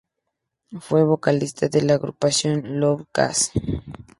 Fue 0.79 1.03
vocalista 1.03 1.69
de 1.69 1.83
la 1.83 1.93
agrupación 1.93 2.79
Lou 2.79 3.05
Kass. 3.11 3.51